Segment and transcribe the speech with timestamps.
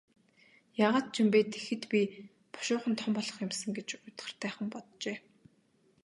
[0.85, 2.01] Яагаад ч юм бэ, тэгэхэд би
[2.53, 5.17] бушуухан том болох юм сан гэж уйтгартайхан боджээ.